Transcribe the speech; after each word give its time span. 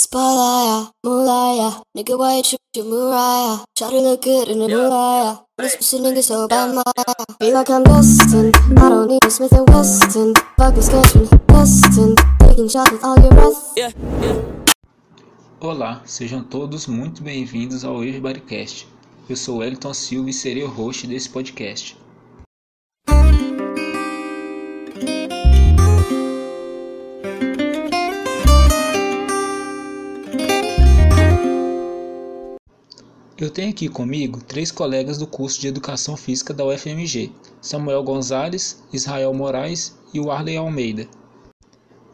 Spotlight, 0.00 0.92
moonlight, 1.04 1.82
nigga, 1.94 2.18
why 2.18 2.36
you 2.36 2.42
trip 2.42 2.60
to 2.72 2.82
Mariah? 2.84 3.58
Try 3.76 3.90
to 3.90 4.00
look 4.00 4.22
good 4.22 4.48
in 4.48 4.58
the 4.60 4.66
moonlight. 4.66 5.44
This 5.58 5.76
pussy 5.76 5.98
nigga 5.98 6.22
so 6.22 6.48
bad, 6.48 6.74
my 6.74 6.82
Feel 7.38 7.52
like 7.52 7.68
I'm 7.68 7.84
destined. 7.84 8.56
I 8.78 8.88
don't 8.88 9.08
need 9.08 9.22
a 9.26 9.30
Smith 9.30 9.52
and 9.52 9.68
Weston. 9.68 10.32
Fuck 10.56 10.74
this 10.74 10.88
country, 10.88 11.28
destined. 11.48 12.16
Taking 12.40 12.70
shots 12.70 12.92
with 12.92 13.04
all 13.04 13.20
your 13.20 13.28
breath. 13.28 13.74
Yeah, 13.76 13.92
yeah. 14.22 14.40
Olá, 15.60 16.00
sejam 16.06 16.42
todos 16.44 16.86
muito 16.86 17.22
bem-vindos 17.22 17.84
ao 17.84 18.02
Everybodycast. 18.02 18.88
Eu 19.28 19.36
sou 19.36 19.62
Elton 19.62 19.92
Silva 19.92 20.30
e 20.30 20.32
serei 20.32 20.62
o 20.62 20.68
host 20.70 21.06
desse 21.06 21.28
podcast. 21.28 21.94
Eu 33.40 33.48
tenho 33.48 33.70
aqui 33.70 33.88
comigo 33.88 34.42
três 34.42 34.70
colegas 34.70 35.16
do 35.16 35.26
curso 35.26 35.58
de 35.58 35.66
Educação 35.66 36.14
Física 36.14 36.52
da 36.52 36.62
UFMG: 36.62 37.32
Samuel 37.58 38.02
Gonzalez, 38.02 38.82
Israel 38.92 39.32
Moraes 39.32 39.96
e 40.12 40.20
o 40.20 40.30
Arley 40.30 40.58
Almeida. 40.58 41.08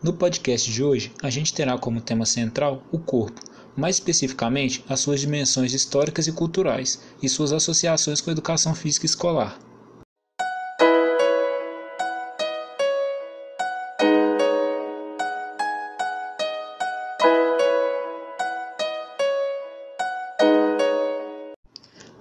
No 0.01 0.13
podcast 0.13 0.71
de 0.71 0.85
hoje, 0.85 1.13
a 1.21 1.29
gente 1.29 1.53
terá 1.53 1.77
como 1.77 2.01
tema 2.01 2.25
central 2.25 2.81
o 2.93 2.99
corpo, 3.01 3.41
mais 3.77 3.97
especificamente 3.97 4.85
as 4.89 5.01
suas 5.01 5.19
dimensões 5.19 5.75
históricas 5.75 6.29
e 6.29 6.33
culturais 6.33 7.01
e 7.21 7.29
suas 7.29 7.53
associações 7.53 8.21
com 8.21 8.31
a 8.31 8.33
educação 8.33 8.73
física 8.73 9.05
escolar. 9.05 9.59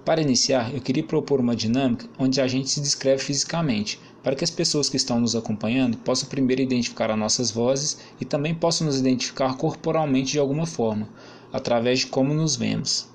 Para 0.06 0.22
iniciar, 0.22 0.72
eu 0.72 0.80
queria 0.80 1.02
propor 1.02 1.40
uma 1.40 1.56
dinâmica 1.56 2.08
onde 2.16 2.40
a 2.40 2.46
gente 2.46 2.70
se 2.70 2.80
descreve 2.80 3.20
fisicamente, 3.20 3.98
para 4.22 4.36
que 4.36 4.44
as 4.44 4.50
pessoas 4.50 4.88
que 4.88 4.96
estão 4.96 5.18
nos 5.18 5.34
acompanhando 5.34 5.96
possam 5.96 6.28
primeiro 6.28 6.62
identificar 6.62 7.10
as 7.10 7.18
nossas 7.18 7.50
vozes 7.50 7.98
e 8.20 8.24
também 8.24 8.54
possam 8.54 8.86
nos 8.86 9.00
identificar 9.00 9.56
corporalmente 9.56 10.30
de 10.30 10.38
alguma 10.38 10.64
forma, 10.64 11.08
através 11.52 11.98
de 11.98 12.06
como 12.06 12.32
nos 12.32 12.54
vemos. 12.54 13.08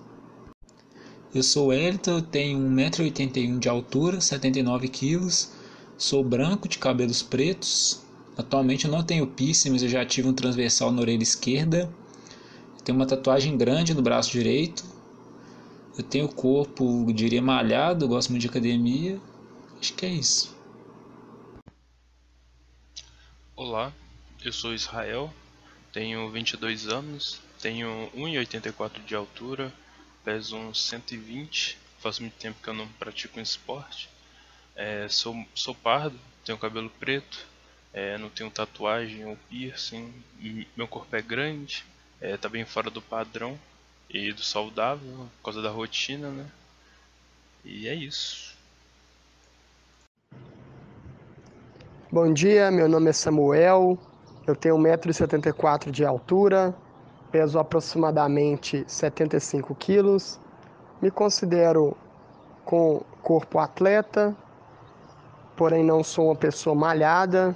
Eu 1.34 1.44
sou 1.44 1.72
Elton, 1.72 2.20
tenho 2.20 2.60
1,81m 2.60 3.58
de 3.58 3.70
altura, 3.70 4.18
79kg, 4.18 5.48
sou 5.98 6.22
branco, 6.22 6.68
de 6.68 6.78
cabelos 6.78 7.24
pretos. 7.24 8.02
Atualmente 8.36 8.84
eu 8.84 8.92
não 8.92 9.02
tenho 9.02 9.28
piercing, 9.28 9.70
mas 9.70 9.82
eu 9.82 9.88
já 9.88 10.06
tive 10.06 10.28
um 10.28 10.34
transversal 10.34 10.92
na 10.92 11.00
orelha 11.00 11.24
esquerda. 11.24 11.90
Tenho 12.84 12.98
uma 12.98 13.06
tatuagem 13.06 13.56
grande 13.56 13.94
no 13.94 14.02
braço 14.02 14.30
direito, 14.30 14.84
eu 15.98 16.04
tenho 16.04 16.26
o 16.26 16.34
corpo, 16.34 17.06
eu 17.08 17.14
diria, 17.14 17.42
malhado, 17.42 18.08
gosto 18.08 18.30
muito 18.30 18.42
de 18.42 18.48
academia. 18.48 19.20
Acho 19.80 19.94
que 19.94 20.06
é 20.06 20.10
isso. 20.10 20.56
Olá, 23.56 23.94
eu 24.44 24.54
sou 24.54 24.74
Israel, 24.74 25.32
tenho 25.92 26.30
22 26.30 26.88
anos, 26.88 27.42
tenho 27.62 28.10
1,84 28.16 29.04
de 29.04 29.16
altura, 29.16 29.74
peso 30.24 30.56
uns 30.56 30.82
120, 30.86 31.78
faz 32.00 32.20
muito 32.20 32.34
tempo 32.34 32.62
que 32.62 32.70
eu 32.70 32.74
não 32.74 32.88
pratico 32.88 33.40
um 33.40 33.44
esporte. 33.44 34.10
É, 34.76 35.08
sou, 35.10 35.36
sou 35.54 35.76
pardo, 35.76 36.18
tenho 36.46 36.58
cabelo 36.58 36.90
preto, 36.90 37.46
é, 37.94 38.18
não 38.18 38.30
tenho 38.30 38.50
tatuagem 38.50 39.26
ou 39.26 39.38
piercing, 39.50 40.12
meu 40.76 40.88
corpo 40.88 41.14
é 41.16 41.22
grande, 41.22 41.84
é, 42.22 42.38
tá 42.38 42.48
bem 42.48 42.66
fora 42.66 42.90
do 42.90 43.02
padrão 43.02 43.60
e 44.14 44.34
do 44.34 44.44
saudável, 44.44 45.10
por 45.38 45.46
causa 45.46 45.62
da 45.62 45.70
rotina, 45.70 46.30
né? 46.30 46.46
E 47.64 47.88
é 47.88 47.96
isso. 47.96 48.56
Bom 52.12 52.34
dia, 52.34 52.70
meu 52.70 52.90
nome 52.90 53.10
é 53.10 53.14
Samuel, 53.14 53.98
eu 54.46 54.54
tenho 54.54 54.76
1,74m 54.78 55.90
de 55.92 56.04
altura, 56.04 56.76
peso 57.32 57.58
aproximadamente 57.58 58.84
75 58.86 59.74
quilos, 59.76 60.38
me 61.02 61.10
considero 61.10 61.96
com 62.66 63.02
corpo 63.22 63.60
atleta, 63.60 64.36
porém 65.56 65.86
não 65.86 66.04
sou 66.04 66.26
uma 66.26 66.36
pessoa 66.36 66.76
malhada. 66.76 67.56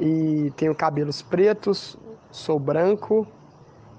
E 0.00 0.52
tenho 0.56 0.76
cabelos 0.76 1.22
pretos, 1.22 1.96
sou 2.30 2.56
branco 2.56 3.26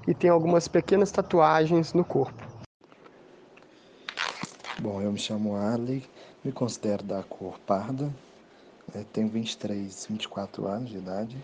e 0.10 0.14
tem 0.16 0.28
algumas 0.28 0.68
pequenas 0.68 1.12
tatuagens 1.12 1.94
no 1.94 2.04
corpo. 2.04 2.44
Bom, 4.80 5.00
eu 5.00 5.12
me 5.12 5.20
chamo 5.20 5.56
Arley, 5.56 6.04
me 6.44 6.52
considero 6.52 7.04
da 7.04 7.22
cor 7.22 7.60
parda, 7.60 8.12
é, 8.96 9.04
tenho 9.14 9.28
23, 9.28 10.08
24 10.10 10.68
anos 10.68 10.90
de 10.90 10.98
idade, 10.98 11.38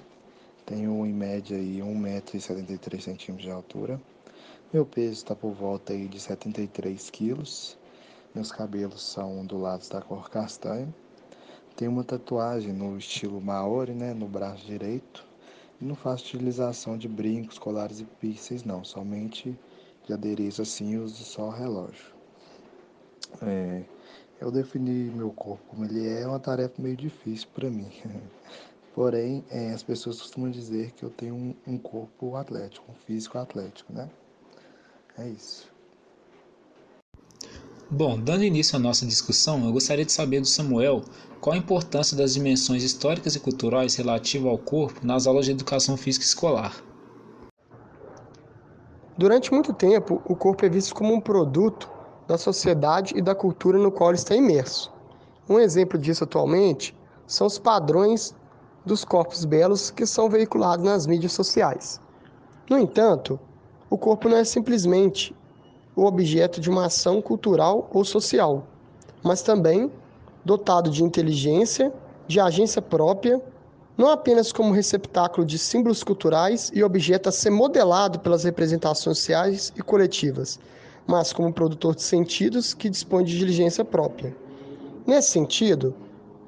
tenho 0.66 1.06
em 1.06 1.14
média 1.14 1.56
1,73m 1.56 3.36
de 3.36 3.52
altura, 3.52 4.02
meu 4.74 4.84
peso 4.84 5.12
está 5.12 5.36
por 5.36 5.52
volta 5.52 5.94
aí 5.94 6.08
de 6.08 6.20
73 6.20 7.12
quilos, 7.12 7.78
meus 8.34 8.52
cabelos 8.52 9.04
são 9.04 9.42
ondulados 9.42 9.90
da 9.90 10.02
cor 10.02 10.28
castanha, 10.28 10.92
tenho 11.76 11.92
uma 11.92 12.04
tatuagem 12.04 12.74
no 12.74 12.98
estilo 12.98 13.40
Maori, 13.40 13.92
né, 13.92 14.12
no 14.12 14.28
braço 14.28 14.66
direito, 14.66 15.24
não 15.80 15.96
faço 15.96 16.26
utilização 16.26 16.98
de 16.98 17.08
brincos, 17.08 17.58
colares 17.58 18.00
e 18.00 18.06
piercings, 18.06 18.64
não. 18.64 18.84
Somente 18.84 19.58
de 20.06 20.14
adereço 20.14 20.62
assim 20.62 20.98
uso 20.98 21.24
só 21.24 21.50
relógio. 21.50 22.16
É, 23.42 23.86
eu 24.40 24.52
definir 24.52 25.12
meu 25.12 25.32
corpo 25.34 25.64
como 25.68 25.86
ele 25.86 26.08
é 26.08 26.22
é 26.22 26.28
uma 26.28 26.40
tarefa 26.40 26.82
meio 26.82 26.96
difícil 26.96 27.48
para 27.54 27.70
mim. 27.70 27.92
Porém, 28.94 29.46
é, 29.50 29.72
as 29.72 29.84
pessoas 29.84 30.22
costumam 30.22 30.50
dizer 30.50 30.94
que 30.94 31.04
eu 31.04 31.10
tenho 31.10 31.36
um, 31.36 31.56
um 31.68 31.78
corpo 31.78 32.36
atlético, 32.36 32.92
um 32.92 32.96
físico 32.96 33.38
atlético, 33.38 33.94
né? 33.94 34.10
É 35.18 35.28
isso. 35.30 35.75
Bom, 37.90 38.20
dando 38.20 38.44
início 38.44 38.76
à 38.76 38.80
nossa 38.80 39.06
discussão, 39.06 39.64
eu 39.64 39.72
gostaria 39.72 40.04
de 40.04 40.12
saber 40.12 40.42
do 40.42 40.48
Samuel 40.48 41.04
qual 41.40 41.54
a 41.54 41.58
importância 41.58 42.18
das 42.18 42.34
dimensões 42.34 42.82
históricas 42.82 43.36
e 43.36 43.40
culturais 43.40 43.96
relativas 43.96 44.50
ao 44.50 44.58
corpo 44.58 45.06
nas 45.06 45.28
aulas 45.28 45.46
de 45.46 45.52
educação 45.52 45.96
física 45.96 46.26
escolar. 46.26 46.84
Durante 49.16 49.54
muito 49.54 49.72
tempo, 49.72 50.20
o 50.26 50.36
corpo 50.36 50.66
é 50.66 50.70
visto 50.70 50.96
como 50.96 51.14
um 51.14 51.22
produto 51.22 51.88
da 52.28 52.40
sociedade 52.40 53.14
e 53.16 53.22
da 53.22 53.36
cultura 53.36 53.78
no 53.78 53.92
qual 53.92 54.10
ele 54.10 54.18
está 54.18 54.36
imerso. 54.36 54.92
Um 55.48 55.60
exemplo 55.60 56.00
disso 56.00 56.24
atualmente 56.24 56.98
são 57.28 57.46
os 57.46 57.60
padrões 57.60 58.34
dos 58.84 59.06
corpos 59.06 59.46
belos 59.46 59.92
que 59.92 60.08
são 60.08 60.28
veiculados 60.28 60.84
nas 60.84 61.06
mídias 61.06 61.34
sociais. 61.34 62.02
No 62.68 62.80
entanto, 62.80 63.40
o 63.92 63.98
corpo 63.98 64.28
não 64.28 64.38
é 64.38 64.44
simplesmente 64.44 65.36
o 65.96 66.06
objeto 66.06 66.60
de 66.60 66.70
uma 66.70 66.86
ação 66.86 67.22
cultural 67.22 67.90
ou 67.94 68.04
social, 68.04 68.68
mas 69.24 69.42
também 69.42 69.92
dotado 70.44 70.90
de 70.90 71.04
inteligência, 71.04 71.92
de 72.28 72.40
agência 72.40 72.82
própria, 72.82 73.42
não 73.98 74.10
apenas 74.10 74.52
como 74.52 74.74
receptáculo 74.74 75.46
de 75.46 75.58
símbolos 75.58 76.04
culturais 76.04 76.70
e 76.74 76.84
objeto 76.84 77.30
a 77.30 77.32
ser 77.32 77.50
modelado 77.50 78.20
pelas 78.20 78.44
representações 78.44 79.18
sociais 79.18 79.72
e 79.76 79.82
coletivas, 79.82 80.60
mas 81.08 81.32
como 81.32 81.54
produtor 81.54 81.96
de 81.96 82.04
sentidos 82.04 82.74
que 82.74 82.90
dispõe 82.90 83.24
de 83.24 83.38
diligência 83.38 83.86
própria. 83.86 84.36
Nesse 85.08 85.32
sentido, 85.32 85.96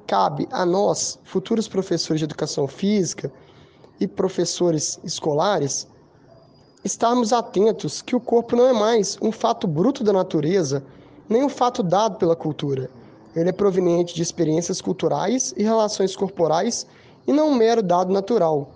cabe 0.06 0.46
a 0.50 0.66
nós, 0.66 1.18
futuros 1.24 1.68
professores 1.68 2.20
de 2.20 2.24
educação 2.24 2.66
física 2.66 3.32
e 3.98 4.06
professores 4.06 5.00
escolares, 5.02 5.88
estarmos 6.84 7.32
atentos 7.32 8.00
que 8.00 8.14
o 8.14 8.20
corpo 8.20 8.54
não 8.54 8.68
é 8.68 8.72
mais 8.72 9.18
um 9.20 9.32
fato 9.32 9.66
bruto 9.66 10.04
da 10.04 10.12
natureza, 10.12 10.82
nem 11.28 11.44
um 11.44 11.48
fato 11.48 11.82
dado 11.82 12.16
pela 12.16 12.36
cultura. 12.36 12.90
Ele 13.34 13.48
é 13.48 13.52
proveniente 13.52 14.14
de 14.14 14.22
experiências 14.22 14.80
culturais 14.80 15.52
e 15.56 15.62
relações 15.62 16.16
corporais 16.16 16.86
e 17.26 17.32
não 17.32 17.50
um 17.50 17.54
mero 17.54 17.82
dado 17.82 18.12
natural. 18.12 18.70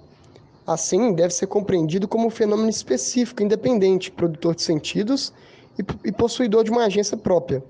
Assim, 0.66 1.12
deve 1.12 1.32
ser 1.32 1.46
compreendido 1.46 2.06
como 2.06 2.26
um 2.26 2.30
fenômeno 2.30 2.68
específico, 2.68 3.42
independente, 3.42 4.10
produtor 4.10 4.54
de 4.54 4.62
sentidos 4.62 5.32
e, 5.78 6.08
e 6.08 6.12
possuidor 6.12 6.64
de 6.64 6.70
uma 6.70 6.84
agência 6.84 7.16
própria. 7.16 7.64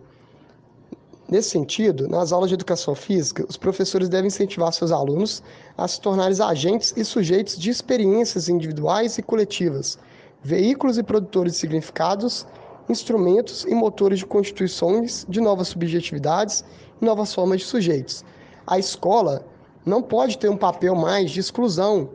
Nesse 1.29 1.51
sentido, 1.51 2.09
nas 2.09 2.31
aulas 2.31 2.51
de 2.51 2.55
educação 2.55 2.95
física, 2.95 3.47
os 3.49 3.57
professores 3.57 4.09
devem 4.09 4.27
incentivar 4.27 4.71
seus 4.73 4.93
alunos 4.93 5.43
a 5.79 5.89
se 5.89 5.99
tornarem 5.99 6.37
agentes 6.43 6.93
e 6.95 7.05
sujeitos 7.05 7.59
de 7.59 7.71
experiências 7.71 8.51
individuais 8.51 9.17
e 9.17 9.23
coletivas, 9.23 9.99
veículos 10.43 10.99
e 10.99 11.03
produtores 11.03 11.55
de 11.55 11.59
significados, 11.59 12.47
instrumentos 12.89 13.65
e 13.65 13.75
motores 13.75 14.19
de 14.19 14.27
constituições 14.27 15.25
de 15.29 15.41
novas 15.41 15.69
subjetividades 15.69 16.65
e 17.01 17.05
novas 17.05 17.33
formas 17.33 17.61
de 17.61 17.67
sujeitos. 17.67 18.25
A 18.67 18.79
escola 18.79 19.45
não 19.87 20.03
pode 20.03 20.39
ter 20.39 20.49
um 20.49 20.57
papel 20.57 20.95
mais 20.95 21.31
de 21.31 21.41
exclusão, 21.41 22.11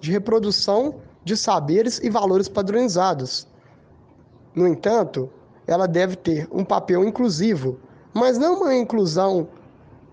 de 0.00 0.10
reprodução 0.10 0.96
de 1.24 1.36
saberes 1.36 2.00
e 2.02 2.10
valores 2.10 2.48
padronizados. 2.48 3.46
No 4.54 4.66
entanto, 4.66 5.30
ela 5.66 5.86
deve 5.86 6.16
ter 6.16 6.48
um 6.50 6.64
papel 6.64 7.04
inclusivo, 7.04 7.78
mas 8.14 8.38
não 8.38 8.62
uma 8.62 8.74
inclusão 8.74 9.48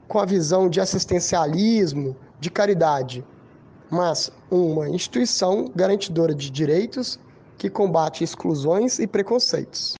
com 0.07 0.19
a 0.19 0.25
visão 0.25 0.69
de 0.69 0.79
assistencialismo, 0.79 2.15
de 2.39 2.51
caridade, 2.51 3.25
mas 3.89 4.31
uma 4.51 4.89
instituição 4.89 5.71
garantidora 5.75 6.35
de 6.35 6.49
direitos 6.51 7.19
que 7.57 7.69
combate 7.69 8.23
exclusões 8.23 8.99
e 8.99 9.07
preconceitos. 9.07 9.95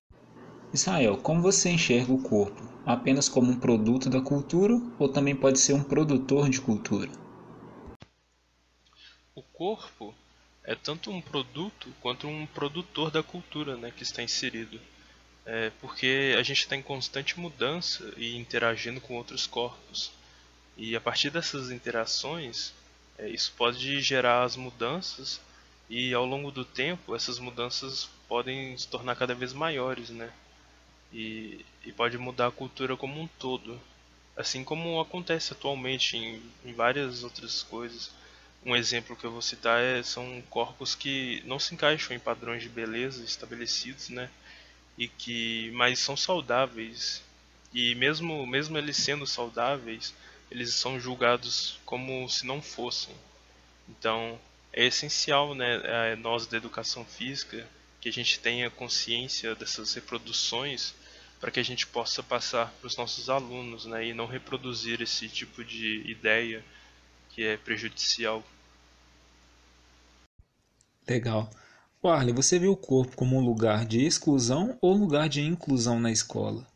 Israel, 0.72 1.16
como 1.16 1.40
você 1.40 1.70
enxerga 1.70 2.12
o 2.12 2.22
corpo? 2.22 2.62
Apenas 2.84 3.28
como 3.28 3.50
um 3.50 3.58
produto 3.58 4.08
da 4.08 4.20
cultura 4.20 4.74
ou 4.98 5.08
também 5.08 5.34
pode 5.34 5.58
ser 5.58 5.72
um 5.72 5.82
produtor 5.82 6.48
de 6.48 6.60
cultura? 6.60 7.10
O 9.34 9.42
corpo 9.42 10.14
é 10.62 10.74
tanto 10.74 11.10
um 11.10 11.20
produto 11.20 11.88
quanto 12.00 12.26
um 12.26 12.46
produtor 12.46 13.10
da 13.10 13.22
cultura 13.22 13.76
né, 13.76 13.92
que 13.94 14.02
está 14.02 14.22
inserido. 14.22 14.80
É 15.44 15.70
porque 15.80 16.34
a 16.38 16.42
gente 16.42 16.58
está 16.58 16.74
em 16.74 16.82
constante 16.82 17.38
mudança 17.38 18.12
e 18.16 18.36
interagindo 18.36 19.00
com 19.00 19.14
outros 19.14 19.46
corpos. 19.46 20.10
E 20.76 20.96
a 20.96 21.00
partir 21.00 21.30
dessas 21.30 21.70
interações, 21.70 22.74
é, 23.16 23.28
isso 23.28 23.52
pode 23.56 24.00
gerar 24.00 24.42
as 24.42 24.56
mudanças 24.56 25.40
e 25.88 26.12
ao 26.12 26.24
longo 26.24 26.50
do 26.50 26.64
tempo 26.64 27.14
essas 27.14 27.38
mudanças 27.38 28.08
podem 28.28 28.76
se 28.76 28.88
tornar 28.88 29.16
cada 29.16 29.34
vez 29.34 29.52
maiores, 29.52 30.10
né? 30.10 30.32
E, 31.12 31.64
e 31.84 31.92
pode 31.92 32.18
mudar 32.18 32.48
a 32.48 32.52
cultura 32.52 32.96
como 32.96 33.20
um 33.20 33.28
todo, 33.38 33.80
assim 34.36 34.64
como 34.64 35.00
acontece 35.00 35.52
atualmente 35.52 36.16
em, 36.16 36.42
em 36.64 36.72
várias 36.72 37.22
outras 37.22 37.62
coisas. 37.62 38.10
Um 38.64 38.74
exemplo 38.74 39.14
que 39.16 39.24
eu 39.24 39.30
vou 39.30 39.42
citar 39.42 39.80
é, 39.80 40.02
são 40.02 40.42
corpos 40.50 40.94
que 40.94 41.42
não 41.46 41.58
se 41.58 41.74
encaixam 41.74 42.16
em 42.16 42.20
padrões 42.20 42.62
de 42.62 42.68
beleza 42.68 43.24
estabelecidos, 43.24 44.08
né? 44.08 44.28
E 44.98 45.08
que 45.08 45.70
mas 45.74 45.98
são 46.00 46.16
saudáveis. 46.16 47.22
E 47.72 47.94
mesmo 47.94 48.46
mesmo 48.46 48.76
eles 48.78 48.96
sendo 48.96 49.26
saudáveis, 49.26 50.12
eles 50.50 50.74
são 50.74 50.98
julgados 50.98 51.78
como 51.84 52.28
se 52.28 52.46
não 52.46 52.60
fossem. 52.60 53.14
Então, 53.88 54.38
é 54.76 54.84
essencial, 54.84 55.54
né, 55.54 56.14
nós 56.16 56.46
da 56.46 56.56
educação 56.56 57.04
física, 57.04 57.66
que 58.00 58.08
a 58.08 58.12
gente 58.12 58.38
tenha 58.38 58.70
consciência 58.70 59.54
dessas 59.56 59.94
reproduções 59.94 60.94
para 61.40 61.50
que 61.50 61.58
a 61.58 61.64
gente 61.64 61.86
possa 61.86 62.22
passar 62.22 62.72
para 62.78 62.86
os 62.86 62.96
nossos 62.96 63.28
alunos, 63.28 63.86
né, 63.86 64.06
e 64.06 64.14
não 64.14 64.26
reproduzir 64.26 65.02
esse 65.02 65.28
tipo 65.28 65.64
de 65.64 66.02
ideia 66.08 66.64
que 67.30 67.42
é 67.44 67.56
prejudicial 67.56 68.44
Legal. 71.08 71.48
Warley, 72.02 72.34
você 72.34 72.58
vê 72.58 72.66
o 72.66 72.76
corpo 72.76 73.16
como 73.16 73.36
um 73.36 73.44
lugar 73.44 73.86
de 73.86 74.04
exclusão 74.04 74.76
ou 74.80 74.92
lugar 74.92 75.28
de 75.28 75.40
inclusão 75.40 76.00
na 76.00 76.10
escola? 76.10 76.66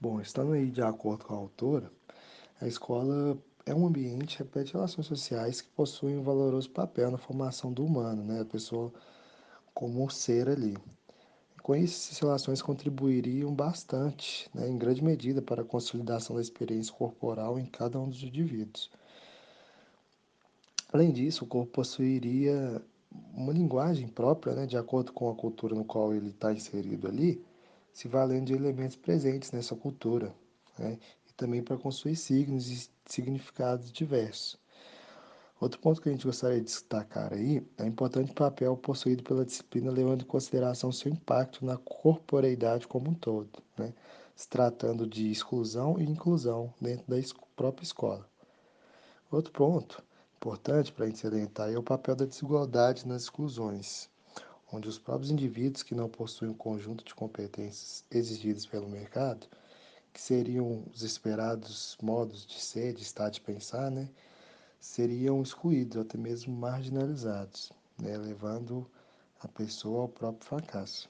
Bom, 0.00 0.20
estando 0.20 0.52
aí 0.52 0.70
de 0.70 0.80
acordo 0.80 1.24
com 1.24 1.34
a 1.34 1.38
autora, 1.38 1.90
a 2.60 2.68
escola 2.68 3.36
é 3.68 3.74
um 3.74 3.86
ambiente 3.86 4.36
que 4.36 4.42
repete 4.42 4.72
relações 4.72 5.06
sociais 5.06 5.60
que 5.60 5.68
possuem 5.68 6.16
um 6.16 6.22
valoroso 6.22 6.70
papel 6.70 7.10
na 7.10 7.18
formação 7.18 7.70
do 7.70 7.84
humano, 7.84 8.24
né? 8.24 8.40
A 8.40 8.44
pessoa 8.44 8.92
como 9.74 10.02
um 10.02 10.08
ser 10.08 10.48
ali. 10.48 10.76
Com 11.62 11.76
isso, 11.76 12.08
essas 12.08 12.18
relações 12.18 12.62
contribuiriam 12.62 13.54
bastante, 13.54 14.48
né, 14.54 14.66
em 14.68 14.78
grande 14.78 15.04
medida, 15.04 15.42
para 15.42 15.60
a 15.60 15.64
consolidação 15.64 16.36
da 16.36 16.42
experiência 16.42 16.94
corporal 16.94 17.58
em 17.58 17.66
cada 17.66 18.00
um 18.00 18.08
dos 18.08 18.22
indivíduos. 18.22 18.90
Além 20.90 21.12
disso, 21.12 21.44
o 21.44 21.46
corpo 21.46 21.70
possuiria 21.70 22.82
uma 23.34 23.52
linguagem 23.52 24.08
própria, 24.08 24.54
né, 24.54 24.66
de 24.66 24.78
acordo 24.78 25.12
com 25.12 25.28
a 25.28 25.34
cultura 25.34 25.74
no 25.74 25.84
qual 25.84 26.14
ele 26.14 26.30
está 26.30 26.52
inserido 26.54 27.06
ali, 27.06 27.44
se 27.92 28.08
valendo 28.08 28.46
de 28.46 28.54
elementos 28.54 28.96
presentes 28.96 29.52
nessa 29.52 29.76
cultura, 29.76 30.34
né, 30.78 30.98
também 31.38 31.62
para 31.62 31.78
construir 31.78 32.16
signos 32.16 32.68
e 32.68 32.90
significados 33.06 33.90
diversos. 33.90 34.58
Outro 35.58 35.80
ponto 35.80 36.02
que 36.02 36.10
a 36.10 36.12
gente 36.12 36.26
gostaria 36.26 36.58
de 36.58 36.66
destacar 36.66 37.32
aí 37.32 37.66
é 37.78 37.84
o 37.84 37.86
importante 37.86 38.34
papel 38.34 38.76
possuído 38.76 39.22
pela 39.22 39.44
disciplina, 39.44 39.90
levando 39.90 40.20
em 40.20 40.26
consideração 40.26 40.92
seu 40.92 41.10
impacto 41.10 41.64
na 41.64 41.78
corporeidade 41.78 42.86
como 42.86 43.08
um 43.10 43.14
todo, 43.14 43.62
né, 43.78 43.94
se 44.36 44.46
tratando 44.46 45.06
de 45.06 45.30
exclusão 45.30 45.98
e 45.98 46.04
inclusão 46.04 46.72
dentro 46.80 47.06
da 47.08 47.16
própria 47.56 47.84
escola. 47.84 48.28
Outro 49.30 49.52
ponto 49.52 50.02
Importante 50.38 50.92
para 50.92 51.04
a 51.04 51.08
gente 51.08 51.18
salientar 51.18 51.68
é 51.68 51.76
o 51.76 51.82
papel 51.82 52.14
da 52.14 52.24
desigualdade 52.24 53.08
nas 53.08 53.22
exclusões, 53.22 54.08
onde 54.72 54.88
os 54.88 54.96
próprios 54.96 55.32
indivíduos 55.32 55.82
que 55.82 55.96
não 55.96 56.08
possuem 56.08 56.52
um 56.52 56.54
conjunto 56.54 57.04
de 57.04 57.12
competências 57.12 58.04
exigidas 58.08 58.64
pelo 58.64 58.88
mercado, 58.88 59.48
que 60.18 60.22
seriam 60.22 60.82
os 60.92 61.02
esperados 61.02 61.96
modos 62.02 62.44
de 62.44 62.60
ser, 62.60 62.92
de 62.92 63.04
estar, 63.04 63.30
de 63.30 63.40
pensar, 63.40 63.88
né, 63.88 64.08
seriam 64.80 65.40
excluídos, 65.40 65.96
até 65.96 66.18
mesmo 66.18 66.52
marginalizados, 66.56 67.70
né, 68.02 68.16
levando 68.16 68.84
a 69.40 69.46
pessoa 69.46 70.02
ao 70.02 70.08
próprio 70.08 70.44
fracasso. 70.44 71.08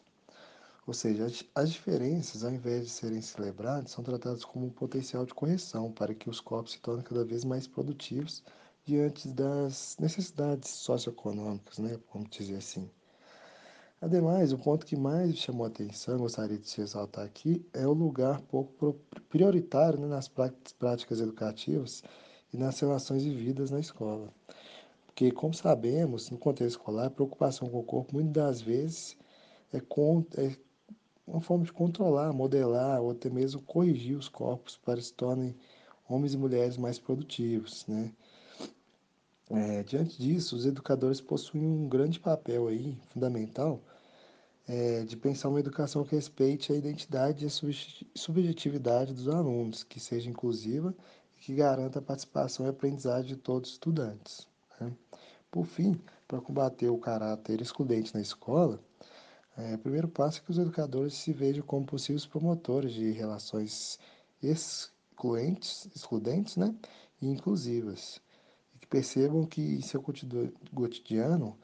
Ou 0.87 0.93
seja, 0.93 1.27
as 1.55 1.71
diferenças, 1.71 2.45
ao 2.45 2.51
invés 2.51 2.85
de 2.85 2.91
serem 2.91 3.23
celebradas, 3.23 3.93
são 3.93 4.05
tratadas 4.05 4.45
como 4.45 4.67
um 4.67 4.71
potencial 4.71 5.25
de 5.25 5.33
correção 5.33 5.91
para 5.91 6.15
que 6.15 6.29
os 6.29 6.39
corpos 6.39 6.73
se 6.73 6.81
tornem 6.81 7.03
cada 7.03 7.25
vez 7.25 7.45
mais 7.45 7.67
produtivos 7.67 8.43
diante 8.85 9.27
das 9.29 9.97
necessidades 9.99 10.69
socioeconômicas, 10.69 11.79
né, 11.79 11.99
vamos 12.13 12.29
dizer 12.29 12.57
assim. 12.57 12.91
Ademais, 14.01 14.53
o 14.53 14.59
ponto 14.59 14.87
que 14.87 14.97
mais 14.97 15.37
chamou 15.37 15.65
a 15.65 15.69
atenção, 15.69 16.19
gostaria 16.19 16.57
de 16.57 16.77
ressaltar 16.77 17.25
aqui, 17.25 17.67
é 17.73 17.85
o 17.85 17.93
lugar 17.93 18.41
pouco 18.43 18.95
prioritário 19.29 19.99
né, 19.99 20.07
nas 20.07 20.29
práticas 20.29 21.21
educativas 21.21 22.05
e 22.53 22.57
nas 22.57 22.79
relações 22.79 23.25
vividas 23.25 23.73
na 23.73 23.81
escola. 23.81 24.33
Porque, 25.05 25.33
como 25.33 25.53
sabemos, 25.53 26.31
no 26.31 26.39
contexto 26.39 26.79
escolar, 26.79 27.07
a 27.07 27.11
preocupação 27.11 27.69
com 27.69 27.81
o 27.81 27.83
corpo, 27.83 28.15
muitas 28.15 28.33
das 28.33 28.61
vezes, 28.61 29.17
é, 29.73 29.81
com, 29.81 30.25
é 30.37 30.57
uma 31.27 31.41
forma 31.41 31.65
de 31.65 31.73
controlar, 31.73 32.33
modelar 32.33 33.03
ou 33.03 33.11
até 33.11 33.29
mesmo 33.29 33.61
corrigir 33.63 34.17
os 34.17 34.29
corpos 34.29 34.77
para 34.77 34.95
que 34.99 35.07
se 35.07 35.15
tornem 35.15 35.57
homens 36.09 36.35
e 36.35 36.39
mulheres 36.39 36.77
mais 36.77 37.01
produtivos, 37.01 37.85
né? 37.89 38.13
É, 39.51 39.83
diante 39.83 40.21
disso, 40.21 40.57
os 40.57 40.67
educadores 40.67 41.21
possuem 41.21 41.65
um 41.65 41.89
grande 41.89 42.21
papel 42.21 42.69
aí, 42.69 42.95
fundamental, 43.09 43.81
é, 44.67 45.05
de 45.05 45.17
pensar 45.17 45.49
uma 45.49 45.61
educação 45.61 46.05
que 46.05 46.15
respeite 46.15 46.71
a 46.71 46.77
identidade 46.77 47.45
e 47.45 47.49
a 47.49 47.51
subjetividade 48.15 49.15
dos 49.15 49.27
alunos, 49.27 49.83
que 49.83 49.99
seja 49.99 50.29
inclusiva 50.29 50.95
e 51.39 51.41
que 51.41 51.55
garanta 51.55 51.99
a 51.99 52.03
participação 52.03 52.67
e 52.67 52.69
aprendizagem 52.69 53.29
de 53.29 53.37
todos 53.37 53.71
os 53.71 53.75
estudantes. 53.77 54.47
Né? 54.79 54.93
Por 55.51 55.65
fim, 55.65 55.99
para 56.27 56.43
combater 56.43 56.91
o 56.91 56.99
caráter 56.99 57.63
excludente 57.63 58.15
na 58.15 58.21
escola, 58.21 58.79
é, 59.57 59.77
o 59.77 59.79
primeiro 59.79 60.09
passo 60.09 60.41
é 60.41 60.43
que 60.43 60.51
os 60.51 60.59
educadores 60.59 61.15
se 61.15 61.33
vejam 61.33 61.65
como 61.65 61.87
possíveis 61.87 62.27
promotores 62.27 62.93
de 62.93 63.13
relações 63.13 63.99
excluentes, 64.43 65.89
excludentes 65.97 66.57
né? 66.59 66.75
e 67.23 67.29
inclusivas 67.29 68.21
percebam 68.89 69.45
que 69.45 69.61
em 69.61 69.83
seu 69.83 70.03
cotidiano, 70.03 71.57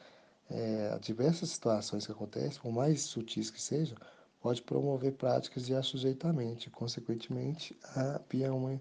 é, 0.50 0.98
diversas 1.00 1.50
situações 1.50 2.06
que 2.06 2.12
acontecem, 2.12 2.60
por 2.60 2.72
mais 2.72 3.02
sutis 3.02 3.50
que 3.50 3.60
sejam, 3.60 3.96
pode 4.40 4.62
promover 4.62 5.12
práticas 5.12 5.64
de 5.64 5.74
assujeitamento, 5.74 6.70
consequentemente, 6.70 7.76
havia 7.94 8.52
uma 8.52 8.80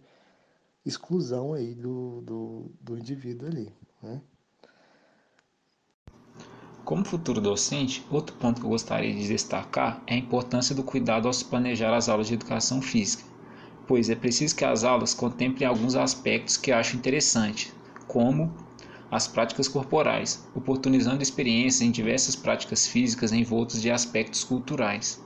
exclusão 0.86 1.54
aí 1.54 1.74
do, 1.74 2.22
do, 2.22 2.72
do 2.82 2.98
indivíduo 2.98 3.48
ali, 3.48 3.74
né? 4.02 4.22
Como 6.84 7.06
futuro 7.06 7.40
docente, 7.40 8.06
outro 8.12 8.36
ponto 8.36 8.60
que 8.60 8.66
eu 8.66 8.70
gostaria 8.70 9.14
de 9.16 9.26
destacar 9.26 10.04
é 10.06 10.16
a 10.16 10.18
importância 10.18 10.76
do 10.76 10.84
cuidado 10.84 11.30
ao 11.30 11.34
se 11.34 11.46
planejar 11.46 11.96
as 11.96 12.10
aulas 12.10 12.28
de 12.28 12.34
educação 12.34 12.82
física, 12.82 13.24
pois 13.88 14.10
é 14.10 14.16
preciso 14.16 14.54
que 14.54 14.66
as 14.66 14.84
aulas 14.84 15.14
contemplem 15.14 15.66
alguns 15.66 15.96
aspectos 15.96 16.58
que 16.58 16.74
acho 16.74 16.98
interessantes, 16.98 17.74
como 18.08 18.54
as 19.12 19.28
práticas 19.28 19.68
corporais, 19.68 20.48
oportunizando 20.56 21.22
experiências 21.22 21.82
em 21.82 21.92
diversas 21.92 22.36
práticas 22.36 22.88
físicas 22.88 23.32
envoltas 23.32 23.82
de 23.82 23.92
aspectos 23.92 24.44
culturais. 24.44 25.22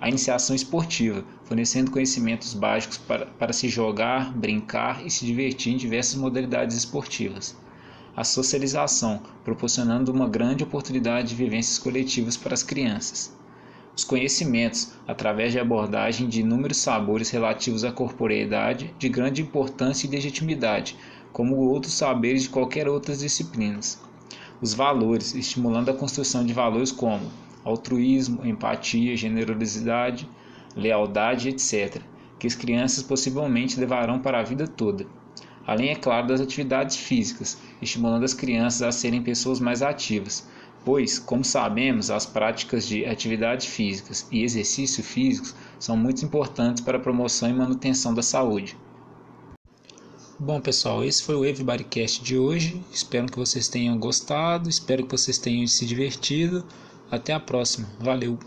A 0.00 0.08
iniciação 0.08 0.54
esportiva, 0.54 1.24
fornecendo 1.44 1.90
conhecimentos 1.90 2.54
básicos 2.54 2.96
para, 2.96 3.26
para 3.26 3.52
se 3.52 3.68
jogar, 3.68 4.32
brincar 4.32 5.04
e 5.04 5.10
se 5.10 5.26
divertir 5.26 5.74
em 5.74 5.76
diversas 5.76 6.14
modalidades 6.14 6.76
esportivas. 6.76 7.56
A 8.16 8.24
socialização, 8.24 9.22
proporcionando 9.44 10.10
uma 10.10 10.28
grande 10.28 10.64
oportunidade 10.64 11.28
de 11.28 11.34
vivências 11.34 11.78
coletivas 11.78 12.36
para 12.36 12.54
as 12.54 12.62
crianças. 12.62 13.36
Os 13.96 14.04
conhecimentos, 14.04 14.92
através 15.08 15.50
de 15.50 15.58
abordagem 15.58 16.28
de 16.28 16.40
inúmeros 16.40 16.78
sabores 16.78 17.30
relativos 17.30 17.82
à 17.82 17.90
corporeidade, 17.90 18.94
de 18.96 19.08
grande 19.08 19.42
importância 19.42 20.06
e 20.06 20.10
legitimidade, 20.10 20.96
como 21.38 21.54
outros 21.54 21.94
saberes 21.94 22.42
de 22.42 22.48
qualquer 22.48 22.88
outras 22.88 23.20
disciplinas. 23.20 24.02
os 24.60 24.74
valores, 24.74 25.36
estimulando 25.36 25.88
a 25.88 25.94
construção 25.94 26.44
de 26.44 26.52
valores 26.52 26.90
como 26.90 27.30
altruísmo, 27.64 28.44
empatia, 28.44 29.16
generosidade, 29.16 30.28
lealdade, 30.74 31.48
etc., 31.50 32.02
que 32.40 32.48
as 32.48 32.56
crianças 32.56 33.04
possivelmente 33.04 33.78
levarão 33.78 34.18
para 34.18 34.40
a 34.40 34.42
vida 34.42 34.66
toda. 34.66 35.06
Além, 35.64 35.90
é 35.90 35.94
claro, 35.94 36.26
das 36.26 36.40
atividades 36.40 36.96
físicas, 36.96 37.56
estimulando 37.80 38.24
as 38.24 38.34
crianças 38.34 38.82
a 38.82 38.90
serem 38.90 39.22
pessoas 39.22 39.60
mais 39.60 39.80
ativas, 39.80 40.44
pois, 40.84 41.20
como 41.20 41.44
sabemos, 41.44 42.10
as 42.10 42.26
práticas 42.26 42.84
de 42.84 43.06
atividades 43.06 43.66
físicas 43.66 44.26
e 44.32 44.42
exercício 44.42 45.04
físicos 45.04 45.54
são 45.78 45.96
muito 45.96 46.24
importantes 46.24 46.82
para 46.82 46.98
a 46.98 47.00
promoção 47.00 47.48
e 47.48 47.52
manutenção 47.52 48.12
da 48.12 48.24
saúde. 48.24 48.76
Bom, 50.40 50.60
pessoal, 50.60 51.04
esse 51.04 51.24
foi 51.24 51.34
o 51.34 51.44
Everybodycast 51.44 52.22
de 52.22 52.38
hoje. 52.38 52.80
Espero 52.92 53.26
que 53.26 53.36
vocês 53.36 53.66
tenham 53.66 53.98
gostado, 53.98 54.68
espero 54.68 55.04
que 55.04 55.10
vocês 55.10 55.36
tenham 55.36 55.66
se 55.66 55.84
divertido. 55.84 56.64
Até 57.10 57.32
a 57.32 57.40
próxima. 57.40 57.88
Valeu! 57.98 58.38